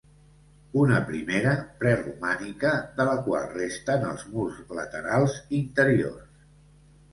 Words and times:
Una 0.83 1.01
primera, 1.09 1.51
preromànica, 1.83 2.71
de 2.97 3.07
la 3.11 3.15
qual 3.29 3.47
resten 3.59 4.09
els 4.09 4.27
murs 4.33 4.59
laterals 4.81 5.39
interiors. 5.63 6.45